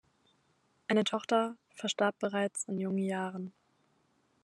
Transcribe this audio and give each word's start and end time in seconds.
Eine 0.87 1.03
Tochter 1.03 1.57
verstarb 1.75 2.17
bereits 2.17 2.63
in 2.63 2.79
jungen 2.79 3.03
Jahren. 3.05 3.53